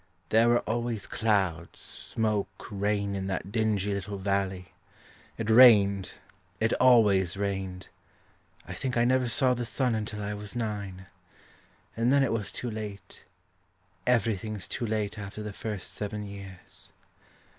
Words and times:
There 0.29 0.47
wre 0.49 0.59
always 0.65 1.05
clouds, 1.05 1.79
smoke, 1.79 2.65
rain 2.71 3.13
In 3.15 3.27
that 3.27 3.51
dingly 3.51 3.93
little 3.93 4.17
valley. 4.17 4.73
It 5.37 5.47
rained; 5.47 6.13
it 6.59 6.73
always 6.79 7.37
rained. 7.37 7.87
I 8.67 8.73
think 8.73 8.97
I 8.97 9.05
never 9.05 9.29
saw 9.29 9.53
the 9.53 9.63
sun 9.63 9.93
until 9.93 10.23
I 10.23 10.33
was 10.33 10.55
nine 10.55 11.05
And 11.95 12.11
then 12.11 12.23
it 12.23 12.31
was 12.33 12.51
too 12.51 12.71
late; 12.71 13.21
Everything's 14.07 14.67
too 14.67 14.87
late 14.87 15.19
after 15.19 15.43
the 15.43 15.53
first 15.53 15.93
seven 15.93 16.23
years. 16.23 16.89